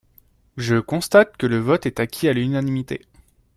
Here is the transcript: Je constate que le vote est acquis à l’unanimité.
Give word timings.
Je 0.57 0.77
constate 0.77 1.37
que 1.37 1.45
le 1.45 1.59
vote 1.59 1.85
est 1.85 1.99
acquis 1.99 2.27
à 2.27 2.33
l’unanimité. 2.33 3.05